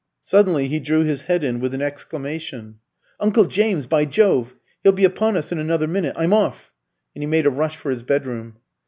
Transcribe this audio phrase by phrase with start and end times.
[0.23, 2.79] Suddenly he drew his head in with an exclamation.
[3.19, 4.55] "Uncle James, by Jove!
[4.81, 6.15] He'll be upon us in another minute.
[6.17, 6.71] I'm off!"
[7.15, 8.57] And he made a rush for his bedroom.